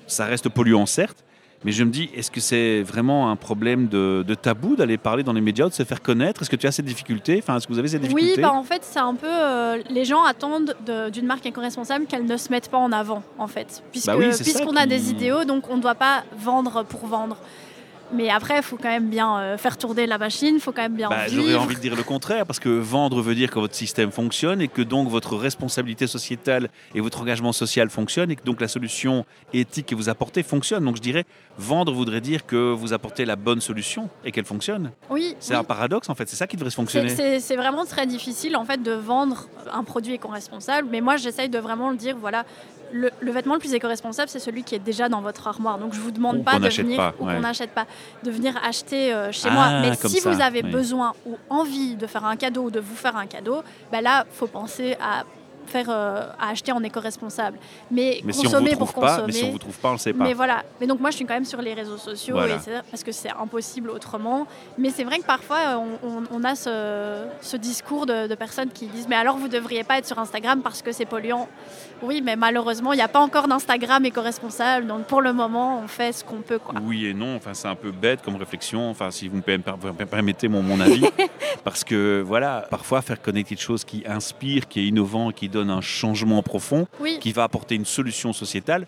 Ça 0.07 0.25
reste 0.25 0.50
polluant 0.50 0.86
certes, 0.86 1.24
mais 1.63 1.72
je 1.72 1.84
me 1.84 1.90
dis, 1.92 2.10
est-ce 2.16 2.31
que 2.31 2.40
c'est 2.40 2.81
vraiment 2.81 3.30
un 3.30 3.36
problème 3.36 3.88
de, 3.88 4.24
de 4.28 4.34
tabou 4.36 4.75
d'aller 4.75 4.98
parler 4.98 5.24
dans 5.24 5.34
les 5.34 5.42
médias, 5.42 5.69
de 5.69 5.74
se 5.74 5.84
faire 5.84 6.02
connaître? 6.02 6.42
Est-ce 6.42 6.50
que 6.50 6.56
tu 6.56 6.66
as 6.68 6.72
cette 6.72 6.86
difficulté? 6.86 7.38
Enfin, 7.42 7.58
est-ce 7.58 7.68
que 7.68 7.74
vous 7.74 7.80
avez 7.80 7.90
Oui, 8.13 8.34
bah 8.38 8.52
en 8.52 8.63
fait, 8.63 8.81
c'est 8.84 9.00
un 9.00 9.13
peu. 9.16 9.28
euh, 9.30 9.78
les 9.90 10.06
gens 10.06 10.24
attendent 10.24 10.75
de- 10.86 11.10
d'une 11.10 11.25
marque 11.25 11.46
éco-responsable 11.46 12.06
qu'elle 12.06 12.25
ne 12.25 12.38
se 12.38 12.50
mette 12.52 12.69
pas 12.69 12.78
en 12.80 12.92
avant, 12.92 13.22
en 13.38 13.48
fait. 13.48 13.84
Puisque, 13.92 14.08
Bah 14.08 14.16
oui, 14.18 14.30
puisqu'on 14.30 14.75
a 14.75 14.84
qui- 14.84 14.88
des 14.90 15.10
idéaux, 15.12 15.44
donc 15.46 15.69
on 15.69 15.78
ne 15.78 15.81
doit 15.81 15.96
pas 15.96 16.24
vendre 16.38 16.84
pour 16.84 17.06
vendre. 17.06 17.38
Mais 18.13 18.30
après, 18.30 18.58
il 18.58 18.63
faut 18.63 18.78
quand 18.78 18.90
même 18.90 19.10
bien 19.10 19.38
euh, 19.40 19.58
faire 19.58 19.78
tourner 19.78 20.06
la 20.06 20.18
machine, 20.18 20.56
il 20.56 20.60
faut 20.62 20.72
quand 20.72 20.81
même 20.81 20.96
bien 20.96 21.10
Bah. 21.10 21.28
J'aurais 21.28 21.56
envie 21.56 21.75
de 21.75 21.80
dire 21.80 21.96
le 21.96 22.04
contraire, 22.04 22.46
parce 22.46 22.60
que 22.60 22.69
vendre 22.69 23.22
veut 23.22 23.36
dire 23.36 23.50
que 23.50 23.60
votre 23.60 23.75
système 23.75 24.12
fonctionne 24.12 24.62
et 24.62 24.68
que 24.68 24.81
donc 24.81 25.08
votre 25.10 25.36
responsabilité 25.38 26.08
sociétale 26.08 26.69
et 26.94 27.00
votre 27.00 27.22
engagement 27.22 27.54
social 27.54 27.90
fonctionnent 27.90 28.31
et 28.31 28.36
que 28.36 28.44
donc 28.44 28.60
la 28.62 28.68
solution 28.68 29.25
éthique 29.54 29.88
que 29.88 29.96
vous 29.96 30.10
apportez 30.10 30.44
fonctionne. 30.44 30.84
Donc 30.86 30.98
je 30.98 31.02
dirais, 31.02 31.25
vendre 31.58 31.94
voudrait 31.94 32.22
dire 32.22 32.46
que 32.46 32.72
vous 32.74 32.94
apportez 32.94 33.25
la 33.25 33.36
bonne 33.36 33.62
solution 33.62 34.10
et 34.25 34.31
qu'elle 34.31 34.46
fonctionne. 34.46 34.92
Oui, 35.10 35.36
C'est 35.40 35.54
oui. 35.54 35.60
un 35.60 35.63
paradoxe 35.63 36.10
en 36.10 36.16
fait, 36.16 36.28
c'est 36.28 36.36
ça 36.36 36.48
qui 36.48 36.58
devrait 36.58 36.72
fonctionner. 36.72 37.10
C'est 37.10 37.40
c'est 37.40 37.56
vraiment 37.56 37.86
très 37.86 38.06
difficile 38.08 38.56
en 38.56 38.66
fait 38.66 38.81
de 38.84 38.92
vendre 38.92 39.48
un 39.72 39.84
produit 39.84 40.13
éco-responsable, 40.16 40.88
mais 40.92 41.02
moi 41.02 41.18
j'essaye 41.18 41.50
de 41.50 41.60
vraiment 41.60 41.90
le 41.92 41.98
dire, 41.98 42.16
voilà, 42.19 42.46
le, 42.92 43.10
le 43.20 43.32
vêtement 43.32 43.54
le 43.54 43.60
plus 43.60 43.74
éco-responsable 43.74 44.30
c'est 44.30 44.40
celui 44.40 44.64
qui 44.64 44.76
est 44.76 44.80
déjà 44.80 45.10
dans 45.10 45.22
votre 45.22 45.48
armoire. 45.48 45.78
Donc 45.78 45.94
je 45.94 46.00
vous 46.00 46.12
demande 46.12 46.38
Ou 46.38 46.44
pas 46.44 46.60
de 46.60 46.70
venir 46.70 46.98
pas, 46.98 47.14
ou 47.20 47.26
ouais. 47.26 47.36
qu'on 47.36 47.40
n'achète 47.42 47.72
pas, 47.72 47.86
de 48.24 48.32
venir 48.32 48.54
acheter 48.64 49.14
euh, 49.14 49.32
chez 49.32 49.48
Ah, 49.50 49.54
moi. 49.54 49.70
Mais 49.82 49.96
si 49.96 50.20
ça, 50.20 50.32
vous 50.32 50.42
avez 50.42 50.62
oui. 50.64 50.72
besoin 50.72 51.14
ou 51.26 51.38
envie 51.50 51.96
de 51.96 52.08
faire 52.08 52.26
un 52.26 52.36
cadeau 52.36 52.64
ou 52.64 52.72
de 52.72 52.80
vous 52.80 52.96
faire 52.96 53.16
un 53.16 53.26
cadeau, 53.28 53.64
ben 53.92 54.02
là 54.02 54.26
faut 54.32 54.48
penser 54.48 54.96
à 55.02 55.24
faire 55.66 55.88
euh, 55.90 56.28
à 56.40 56.50
acheter 56.50 56.72
en 56.72 56.84
éco-responsable. 56.84 57.58
Mais, 57.90 58.22
consommer 58.22 58.75
pour 58.75 58.94
pas, 58.94 59.02
consommer. 59.18 59.28
mais 59.28 59.34
si 59.34 59.44
on 59.46 59.52
vous 59.52 59.58
trouve 59.60 59.78
pas, 59.78 59.90
on 59.90 59.94
le 59.94 59.98
sait 59.98 60.13
pas. 60.13 60.24
Mais 60.24 60.34
voilà. 60.34 60.63
Mais 60.80 60.88
donc 60.88 61.00
moi 61.00 61.12
je 61.12 61.16
suis 61.18 61.25
quand 61.25 61.34
même 61.34 61.46
sur 61.46 61.62
les 61.62 61.74
réseaux 61.74 61.98
sociaux 61.98 62.36
Voilà. 62.36 62.56
et 62.56 62.81
parce 62.90 63.04
que 63.04 63.12
c'est 63.12 63.30
impossible 63.31 63.90
autrement. 63.90 64.48
Mais 64.78 64.90
c'est 64.90 65.04
vrai 65.04 65.19
que 65.19 65.25
parfois 65.25 65.78
on, 65.78 66.08
on- 66.08 66.24
on 66.31 66.44
a 66.44 66.56
ce, 66.56 67.24
ce 67.42 67.58
discours 67.58 68.06
de, 68.06 68.28
de 68.28 68.36
personnes 68.36 68.69
qui 68.69 68.88
disent 68.88 69.08
mais 69.08 69.16
alors 69.16 69.38
vous 69.38 69.48
devriez 69.48 69.84
pas 69.84 69.98
être 69.98 70.06
sur 70.08 70.19
Instagram 70.19 70.62
parce 70.62 70.81
que 70.81 70.92
c'est 70.92 71.06
polluant. 71.06 71.48
Oui, 72.04 72.22
mais 72.24 72.36
malheureusement 72.36 72.94
il 72.94 72.98
n'y 72.98 73.02
a 73.04 73.08
pas 73.08 73.19
encore 73.19 73.48
d'Instagram 73.48 74.04
éco-responsable. 74.06 74.88
Donc 74.88 75.06
pour 75.06 75.22
le 75.22 75.34
moment 75.34 75.80
on 75.84 75.88
fait 75.88 76.12
ce 76.12 76.24
qu'on 76.24 76.42
peut 76.42 76.60
quoi. 76.60 76.75
Oui 76.84 77.06
et 77.06 77.13
non, 77.13 77.36
enfin, 77.36 77.54
c'est 77.54 77.68
un 77.68 77.75
peu 77.75 77.92
bête 77.92 78.22
comme 78.24 78.36
réflexion, 78.36 78.90
enfin, 78.90 79.12
si 79.12 79.28
vous 79.28 79.38
me 79.38 79.42
per- 79.42 79.58
per- 79.60 79.74
per- 79.98 80.06
permettez 80.06 80.48
mon, 80.48 80.62
mon 80.63 80.80
avis. 80.80 81.06
parce 81.63 81.84
que 81.84 82.24
voilà, 82.25 82.66
parfois 82.69 83.02
faire 83.02 83.22
connaître 83.22 83.50
quelque 83.50 83.62
chose 83.62 83.84
qui 83.84 84.04
inspire, 84.08 84.68
qui 84.68 84.80
est 84.81 84.86
innovant, 84.88 85.31
qui 85.31 85.48
donne 85.51 85.69
un 85.69 85.81
changement 85.81 86.41
profond, 86.41 86.88
Oui. 87.00 87.20
qui 87.22 87.31
va 87.31 87.43
apporter 87.43 87.75
une 87.75 87.86
solution 87.86 88.34
sociétale, 88.34 88.88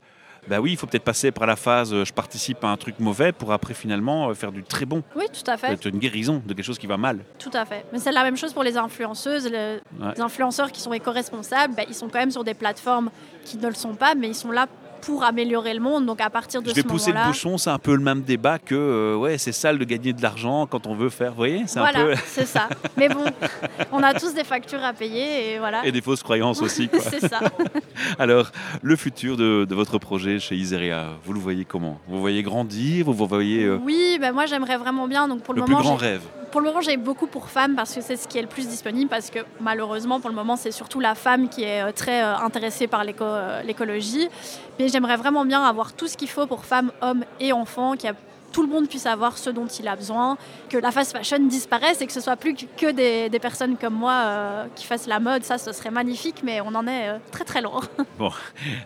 bah 0.50 0.60
oui, 0.60 0.72
il 0.74 0.78
faut 0.78 0.88
peut-être 0.88 1.06
passer 1.06 1.32
par 1.32 1.48
la 1.48 1.56
phase 1.56 1.94
euh, 1.94 2.04
je 2.04 2.12
participe 2.12 2.62
à 2.66 2.68
un 2.68 2.76
truc 2.76 3.00
mauvais 3.00 3.32
pour 3.32 3.54
après 3.54 3.74
finalement 3.74 4.28
euh, 4.30 4.34
faire 4.34 4.52
du 4.52 4.62
très 4.62 4.86
bon. 4.86 5.02
Oui, 5.16 5.24
tout 5.32 5.50
à 5.50 5.56
fait. 5.56 5.86
Une 5.86 6.00
guérison 6.00 6.42
de 6.46 6.54
quelque 6.54 6.66
chose 6.66 6.78
qui 6.78 6.86
va 6.88 6.98
mal. 6.98 7.20
Tout 7.40 7.52
à 7.54 7.64
fait. 7.64 7.86
Mais 7.94 8.00
c'est 8.00 8.12
la 8.12 8.24
même 8.24 8.36
chose 8.36 8.52
pour 8.52 8.64
les 8.64 8.76
influenceuses. 8.76 9.50
Le- 9.50 9.80
Ouais. 10.02 10.12
Les 10.16 10.22
influenceurs 10.22 10.70
qui 10.74 10.82
sont 10.82 10.92
éco-responsables, 10.92 11.76
ben, 11.76 11.86
ils 11.88 11.96
sont 11.96 12.10
quand 12.10 12.20
même 12.20 12.32
sur 12.32 12.44
des 12.44 12.56
plateformes 12.56 13.10
qui 13.46 13.58
ne 13.58 13.68
le 13.68 13.74
sont 13.74 13.94
pas, 13.96 14.16
mais 14.16 14.28
ils 14.28 14.36
sont 14.36 14.52
là 14.52 14.68
pour 15.06 15.24
améliorer 15.24 15.74
le 15.74 15.80
monde. 15.80 16.06
Donc 16.06 16.22
à 16.22 16.30
partir 16.30 16.62
de 16.62 16.70
Je 16.70 16.76
vais 16.76 16.82
ce 16.82 16.88
pousser 16.88 17.12
le 17.12 17.26
bouchon, 17.26 17.58
c'est 17.58 17.70
un 17.70 17.80
peu 17.80 17.96
le 17.96 18.02
même 18.02 18.22
débat 18.22 18.60
que 18.60 18.76
euh, 18.76 19.16
ouais, 19.16 19.38
c'est 19.38 19.52
sale 19.52 19.78
de 19.78 19.84
gagner 19.84 20.14
de 20.14 20.22
l'argent 20.22 20.66
quand 20.68 20.88
on 20.88 20.96
veut 20.96 21.10
faire, 21.10 21.32
vous 21.32 21.38
voyez, 21.38 21.64
c'est 21.68 21.80
un 21.80 21.82
voilà, 21.92 22.16
peu 22.16 22.22
c'est 22.26 22.46
ça. 22.46 22.70
Mais 22.98 23.10
bon, 23.10 23.26
on 23.92 24.02
a 24.04 24.14
tous 24.14 24.34
des 24.34 24.44
factures 24.44 24.84
à 24.84 24.94
payer 24.94 25.54
et 25.54 25.60
voilà. 25.60 25.86
et 25.86 25.92
des 25.92 26.02
fausses 26.02 26.24
croyances 26.24 26.62
aussi 26.62 26.90
c'est 27.00 27.28
ça. 27.28 27.40
Alors, 28.20 28.52
le 28.82 28.96
futur 28.96 29.38
de, 29.38 29.66
de 29.66 29.76
votre 29.76 29.98
projet 29.98 30.40
chez 30.40 30.56
Iseria, 30.56 31.10
vous 31.24 31.34
le 31.34 31.40
voyez 31.40 31.66
comment? 31.66 32.00
Vous 32.08 32.20
voyez 32.20 32.44
grandir 32.44 33.06
Vous 33.06 33.14
voyez 33.14 33.64
euh, 33.64 33.80
Oui, 33.84 34.18
ben 34.20 34.32
moi 34.32 34.46
j'aimerais 34.46 34.78
vraiment 34.78 35.08
bien. 35.08 35.28
Donc 35.28 35.42
pour 35.44 35.54
le, 35.54 35.62
le 35.62 35.66
plus 35.66 35.76
grand 35.76 35.96
rêve 35.96 36.22
pour 36.54 36.62
le 36.62 36.68
moment, 36.68 36.82
j'ai 36.82 36.98
beaucoup 36.98 37.26
pour 37.26 37.50
femmes 37.50 37.74
parce 37.76 37.96
que 37.96 38.02
c'est 38.02 38.16
ce 38.16 38.28
qui 38.28 38.38
est 38.38 38.44
le 38.44 38.48
plus 38.48 38.68
disponible. 38.68 39.10
Parce 39.10 39.32
que 39.32 39.40
malheureusement, 39.60 40.20
pour 40.20 40.30
le 40.30 40.36
moment, 40.36 40.56
c'est 40.56 40.72
surtout 40.72 41.00
la 41.00 41.16
femme 41.16 41.50
qui 41.50 41.64
est 41.64 41.82
euh, 41.82 41.92
très 41.92 42.22
euh, 42.24 42.38
intéressée 42.38 42.86
par 42.86 43.04
euh, 43.04 43.64
l'écologie. 43.64 44.30
Mais 44.78 44.88
j'aimerais 44.88 45.18
vraiment 45.18 45.46
bien 45.46 45.64
avoir 45.64 45.94
tout 45.94 46.08
ce 46.08 46.16
qu'il 46.16 46.30
faut 46.30 46.46
pour 46.46 46.64
femmes, 46.64 46.92
hommes 47.02 47.26
et 47.40 47.54
enfants, 47.54 47.94
qu'il 47.94 48.06
y 48.06 48.10
a- 48.10 48.16
tout 48.52 48.62
le 48.62 48.68
monde 48.68 48.88
puisse 48.88 49.08
avoir 49.08 49.40
ce 49.40 49.50
dont 49.50 49.66
il 49.66 49.88
a 49.88 49.96
besoin, 49.96 50.38
que 50.70 50.78
la 50.78 50.92
fast 50.92 51.18
fashion 51.18 51.40
disparaisse 51.40 52.02
et 52.02 52.06
que 52.06 52.14
ce 52.14 52.22
soit 52.22 52.36
plus 52.36 52.54
que 52.54 52.92
des, 52.92 53.40
personnes 53.40 53.76
comme 53.76 53.96
moi 53.96 54.68
qui 54.76 54.86
fassent 54.86 55.08
la 55.08 55.20
mode. 55.20 55.44
Ça, 55.44 55.58
ce 55.58 55.72
serait 55.72 55.90
magnifique, 55.90 56.42
mais 56.44 56.62
on 56.62 56.76
en 56.76 56.86
est 56.86 57.20
très 57.32 57.46
très 57.46 57.64
loin. 57.64 57.82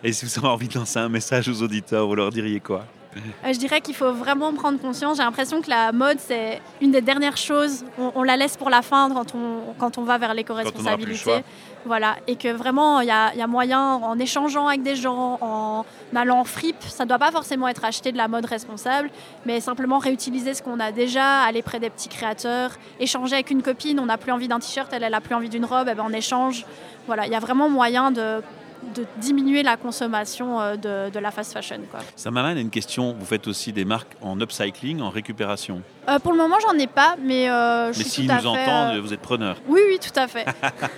Et 0.02 0.14
si 0.14 0.24
vous 0.24 0.38
avez 0.38 0.48
envie 0.48 0.68
de 0.68 0.74
lancer 0.78 1.00
un 1.00 1.10
message 1.10 1.50
aux 1.50 1.62
auditeurs, 1.62 2.06
vous 2.06 2.14
leur 2.14 2.30
diriez 2.30 2.60
quoi? 2.60 2.86
Euh, 3.16 3.52
je 3.52 3.58
dirais 3.58 3.80
qu'il 3.80 3.94
faut 3.94 4.12
vraiment 4.12 4.52
prendre 4.52 4.78
conscience. 4.78 5.16
J'ai 5.16 5.22
l'impression 5.22 5.60
que 5.62 5.70
la 5.70 5.92
mode, 5.92 6.18
c'est 6.20 6.60
une 6.80 6.90
des 6.90 7.00
dernières 7.00 7.36
choses. 7.36 7.84
On, 7.98 8.12
on 8.14 8.22
la 8.22 8.36
laisse 8.36 8.56
pour 8.56 8.70
la 8.70 8.82
fin 8.82 9.10
quand 9.12 9.34
on, 9.34 9.74
quand 9.78 9.98
on 9.98 10.02
va 10.02 10.18
vers 10.18 10.34
l'éco-responsabilité. 10.34 11.42
Voilà. 11.84 12.16
Et 12.26 12.36
que 12.36 12.52
vraiment, 12.52 13.00
il 13.00 13.08
y 13.08 13.10
a, 13.10 13.32
il 13.32 13.38
y 13.38 13.42
a 13.42 13.46
moyen, 13.46 13.94
en 13.94 14.18
échangeant 14.18 14.68
avec 14.68 14.82
des 14.82 14.94
gens, 14.96 15.38
en 15.40 15.84
allant 16.14 16.40
en 16.40 16.44
fripe, 16.44 16.82
ça 16.82 17.04
ne 17.04 17.08
doit 17.08 17.18
pas 17.18 17.30
forcément 17.30 17.66
être 17.68 17.84
acheter 17.84 18.12
de 18.12 18.18
la 18.18 18.28
mode 18.28 18.44
responsable, 18.44 19.10
mais 19.46 19.60
simplement 19.60 19.98
réutiliser 19.98 20.54
ce 20.54 20.62
qu'on 20.62 20.80
a 20.80 20.92
déjà, 20.92 21.42
aller 21.42 21.62
près 21.62 21.80
des 21.80 21.90
petits 21.90 22.08
créateurs, 22.08 22.72
échanger 23.00 23.34
avec 23.34 23.50
une 23.50 23.62
copine. 23.62 24.00
On 24.00 24.06
n'a 24.06 24.18
plus 24.18 24.32
envie 24.32 24.48
d'un 24.48 24.58
t-shirt, 24.58 24.92
elle, 24.92 25.02
elle 25.02 25.14
a 25.14 25.20
plus 25.20 25.34
envie 25.34 25.48
d'une 25.48 25.64
robe, 25.64 25.88
eh 25.90 25.94
ben, 25.94 26.04
on 26.06 26.12
échange. 26.12 26.66
Voilà. 27.06 27.26
Il 27.26 27.32
y 27.32 27.36
a 27.36 27.40
vraiment 27.40 27.68
moyen 27.70 28.10
de 28.10 28.42
de 28.94 29.04
diminuer 29.18 29.62
la 29.62 29.76
consommation 29.76 30.60
euh, 30.60 30.76
de, 30.76 31.10
de 31.10 31.18
la 31.18 31.30
fast 31.30 31.52
fashion. 31.52 31.80
Quoi. 31.90 32.00
Ça 32.16 32.30
m'amène 32.30 32.56
à 32.56 32.60
une 32.60 32.70
question. 32.70 33.14
Vous 33.18 33.26
faites 33.26 33.46
aussi 33.48 33.72
des 33.72 33.84
marques 33.84 34.16
en 34.22 34.40
upcycling, 34.40 35.00
en 35.00 35.10
récupération. 35.10 35.82
Euh, 36.08 36.18
pour 36.18 36.32
le 36.32 36.38
moment, 36.38 36.56
j'en 36.62 36.78
ai 36.78 36.86
pas, 36.86 37.16
mais 37.22 37.50
euh, 37.50 37.92
je 37.92 37.98
Mais 37.98 38.04
suis 38.04 38.26
tout 38.26 38.32
à 38.32 38.36
nous 38.36 38.42
fait, 38.42 38.48
entendent, 38.48 38.96
euh, 38.96 39.00
vous 39.00 39.12
êtes 39.12 39.20
preneur. 39.20 39.56
Oui, 39.68 39.80
oui, 39.88 39.98
tout 39.98 40.18
à 40.18 40.26
fait. 40.26 40.46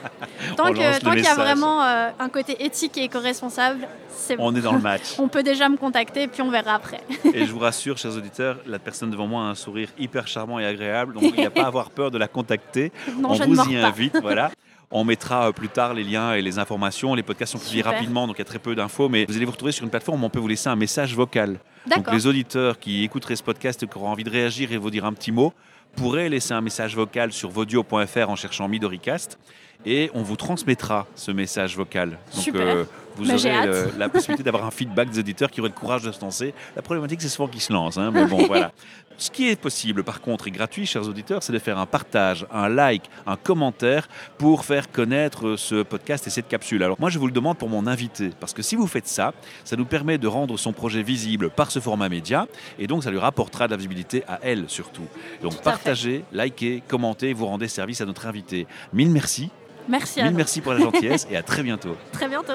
Tant 0.57 0.73
qu'il 0.73 0.83
y 0.83 1.27
a 1.27 1.35
vraiment 1.35 1.81
un 1.83 2.29
côté 2.29 2.65
éthique 2.65 2.97
et 2.99 3.05
éco-responsable, 3.05 3.89
c'est 4.09 4.37
bon. 4.37 4.45
On 4.47 4.55
est 4.55 4.61
dans 4.61 4.73
le 4.73 4.81
match. 4.81 5.03
On 5.19 5.29
peut 5.29 5.43
déjà 5.43 5.69
me 5.69 5.77
contacter, 5.77 6.29
puis 6.29 6.43
on 6.43 6.51
verra 6.51 6.75
après. 6.75 7.01
Et 7.35 7.47
je 7.47 7.53
vous 7.53 7.59
rassure, 7.59 7.97
chers 7.99 8.17
auditeurs, 8.17 8.59
la 8.67 8.79
personne 8.79 9.11
devant 9.11 9.27
moi 9.27 9.43
a 9.43 9.47
un 9.47 9.55
sourire 9.55 9.89
hyper 9.99 10.29
charmant 10.29 10.59
et 10.59 10.67
agréable. 10.67 11.15
Donc, 11.15 11.25
il 11.25 11.35
n'y 11.35 11.47
a 11.47 11.51
pas 11.51 11.63
à 11.63 11.67
avoir 11.67 11.91
peur 11.91 12.11
de 12.11 12.19
la 12.19 12.29
contacter. 12.29 12.93
Non, 13.19 13.31
on 13.31 13.35
je 13.35 13.45
vous 13.45 13.55
y 13.71 13.81
pas. 13.81 13.87
invite. 13.87 14.19
Voilà. 14.21 14.51
On 14.93 15.05
mettra 15.05 15.53
plus 15.53 15.69
tard 15.69 15.95
les 15.95 16.03
liens 16.03 16.35
et 16.35 16.43
les 16.43 16.59
informations. 16.59 17.15
Les 17.15 17.23
podcasts 17.23 17.53
sont 17.53 17.59
publiés 17.71 17.83
Super. 17.83 17.99
rapidement, 17.99 18.27
donc 18.27 18.37
il 18.37 18.41
y 18.41 18.43
a 18.43 18.47
très 18.47 18.59
peu 18.59 18.75
d'infos. 18.75 19.09
Mais 19.09 19.25
vous 19.27 19.37
allez 19.37 19.45
vous 19.45 19.53
retrouver 19.53 19.73
sur 19.73 19.85
une 19.85 19.91
plateforme 19.91 20.23
où 20.23 20.27
on 20.27 20.31
peut 20.31 20.39
vous 20.39 20.49
laisser 20.49 20.69
un 20.69 20.77
message 20.77 21.15
vocal. 21.15 21.59
Donc 21.87 22.11
les 22.13 22.27
auditeurs 22.27 22.79
qui 22.79 23.05
écouteraient 23.05 23.37
ce 23.37 23.43
podcast 23.43 23.83
et 23.83 23.87
qui 23.87 23.97
auront 23.97 24.09
envie 24.09 24.25
de 24.25 24.31
réagir 24.31 24.73
et 24.73 24.77
vous 24.77 24.91
dire 24.91 25.05
un 25.05 25.13
petit 25.13 25.33
mot 25.33 25.53
pourraient 25.97 26.29
laisser 26.29 26.53
un 26.53 26.61
message 26.61 26.95
vocal 26.95 27.33
sur 27.33 27.51
vodio.fr 27.51 28.29
en 28.29 28.37
cherchant 28.37 28.69
Midoricast 28.69 29.39
et 29.87 30.11
on 30.15 30.23
vous 30.23 30.37
transmettra 30.37 31.07
ce 31.15 31.31
message 31.31 31.77
vocal. 31.77 32.19
Donc 32.35 32.43
Super. 32.43 32.87
Vous 33.17 33.27
Bah, 33.27 33.35
aurez 33.35 33.69
euh, 33.69 33.87
la 33.99 34.09
possibilité 34.09 34.43
d'avoir 34.43 34.65
un 34.65 34.71
feedback 34.71 35.11
des 35.11 35.19
auditeurs 35.19 35.51
qui 35.51 35.61
auraient 35.61 35.71
le 35.71 35.75
courage 35.75 36.03
de 36.03 36.13
se 36.13 36.21
lancer. 36.21 36.55
La 36.77 36.83
problématique, 36.83 37.21
c'est 37.23 37.29
souvent 37.29 37.49
qu'ils 37.49 37.61
se 37.61 37.73
lancent. 37.73 37.99
hein, 37.99 38.11
mais 38.13 38.25
bon, 38.27 38.45
voilà. 38.47 38.73
Ce 39.19 39.31
qui 39.31 39.51
est 39.51 39.61
possible, 39.61 40.03
par 40.03 40.23
contre, 40.23 40.49
et 40.49 40.51
gratuit, 40.51 40.87
chers 40.87 41.07
auditeurs, 41.07 41.43
c'est 41.43 41.53
de 41.53 41.59
faire 41.59 41.77
un 41.79 41.85
partage, 41.85 42.47
un 42.51 42.71
like, 42.71 43.03
un 43.27 43.37
commentaire 43.37 44.09
pour 44.39 44.65
faire 44.65 44.91
connaître 44.91 45.57
ce 45.57 45.83
podcast 45.83 46.27
et 46.27 46.31
cette 46.31 46.49
capsule. 46.49 46.83
Alors 46.83 46.97
moi, 46.99 47.11
je 47.11 47.19
vous 47.19 47.27
le 47.27 47.33
demande 47.33 47.59
pour 47.59 47.69
mon 47.69 47.87
invité, 47.87 48.31
parce 48.41 48.55
que 48.55 48.63
si 48.63 48.77
vous 48.77 48.87
faites 48.87 49.07
ça, 49.07 49.35
ça 49.65 49.77
nous 49.77 49.85
permet 49.85 50.17
de 50.17 50.27
rendre 50.27 50.57
son 50.59 50.73
projet 50.73 51.03
visible 51.03 51.51
par 51.51 51.71
ce 51.71 51.81
format 51.81 52.09
média, 52.09 52.47
et 52.79 52.87
donc 52.87 53.05
ça 53.05 53.11
lui 53.11 53.19
rapportera 53.19 53.67
de 53.67 53.73
la 53.73 53.77
visibilité 53.77 54.25
à 54.27 54.39
elle 54.43 54.65
surtout. 54.69 55.05
Donc 55.43 55.61
partagez, 55.63 56.25
likez, 56.33 56.83
commentez, 56.89 57.35
vous 57.35 57.45
rendez 57.47 57.69
service 57.69 58.01
à 58.01 58.07
notre 58.07 58.27
invité. 58.27 58.67
Mille 58.95 59.11
merci, 59.11 59.51
Merci 59.87 60.21
à 60.21 60.25
mille 60.25 60.33
vous. 60.33 60.39
merci 60.39 60.61
pour 60.63 60.73
la 60.73 60.79
gentillesse, 60.81 61.27
et 61.31 61.37
à 61.37 61.43
très 61.43 61.63
bientôt. 61.63 61.95
Très 62.13 62.27
bientôt. 62.29 62.55